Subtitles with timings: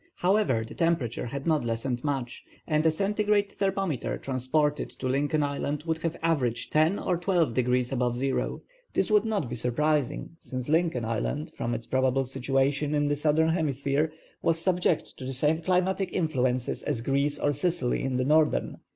[0.15, 5.83] However, the temperature had not lessened much, and a centigrade thermometer transported to Lincoln Island
[5.85, 8.63] would have averaged 10° or 12° above zero.
[8.95, 13.49] This would not be surprising, since Lincoln Island, from its probable situation in the Southern
[13.49, 14.11] Hemisphere,
[14.41, 18.79] was subject to the same climatic influences as Greece or Sicily in the Northern.